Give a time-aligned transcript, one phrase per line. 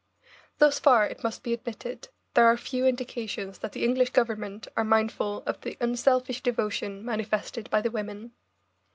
[0.57, 4.83] Thus far, it must be admitted, there are few indications that the English Government are
[4.83, 8.31] mindful of the unselfish devotion manifested by the women.